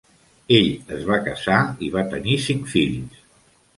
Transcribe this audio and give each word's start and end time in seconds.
Ell 0.59 0.69
es 0.95 1.03
va 1.11 1.19
casar 1.27 1.59
i 1.89 1.93
va 1.99 2.05
tenir 2.17 2.39
cinc 2.47 2.67
fills. 2.73 3.21